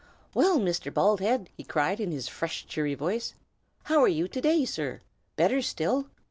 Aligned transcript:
"Well, 0.33 0.57
Mr. 0.57 0.91
Baldhead!" 0.91 1.49
he 1.55 1.63
cried 1.63 1.99
in 1.99 2.09
his 2.11 2.27
fresh, 2.27 2.65
cheery 2.65 2.95
voice, 2.95 3.35
"how 3.83 4.01
are 4.01 4.07
you 4.07 4.27
to 4.29 4.41
day, 4.41 4.65
sir? 4.65 5.01
Better 5.35 5.61
still? 5.61 6.07